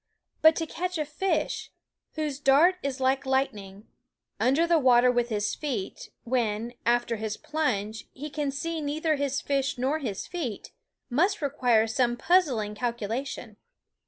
[0.41, 1.69] But to catch a fish
[2.15, 3.85] whose dart is like lightning
[4.39, 9.41] under the water with his feet, when, after his plunge, he can see neither his
[9.41, 10.71] fish nor his feet,
[11.11, 13.57] must require some puzzling calcula tion.